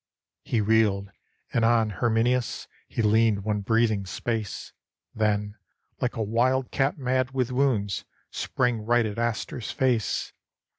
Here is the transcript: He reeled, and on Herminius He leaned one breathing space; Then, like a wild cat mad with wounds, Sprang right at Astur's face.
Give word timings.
He 0.43 0.61
reeled, 0.61 1.11
and 1.53 1.63
on 1.63 1.91
Herminius 1.91 2.67
He 2.87 3.03
leaned 3.03 3.43
one 3.43 3.61
breathing 3.61 4.07
space; 4.07 4.73
Then, 5.13 5.57
like 5.99 6.15
a 6.15 6.23
wild 6.23 6.71
cat 6.71 6.97
mad 6.97 7.35
with 7.35 7.51
wounds, 7.51 8.05
Sprang 8.31 8.79
right 8.83 9.05
at 9.05 9.19
Astur's 9.19 9.69
face. 9.69 10.33